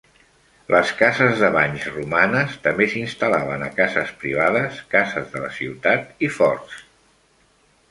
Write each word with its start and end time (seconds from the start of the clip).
Les 0.75 0.93
cases 1.01 1.35
de 1.41 1.49
banys 1.55 1.85
romanes 1.97 2.55
també 2.63 2.87
s'instal·laven 2.95 3.67
a 3.67 3.69
cases 3.81 4.15
privades, 4.25 4.81
cases 4.97 5.31
de 5.37 5.45
la 5.47 5.55
ciutat 5.61 6.27
i 6.31 6.35
forts. 6.41 6.83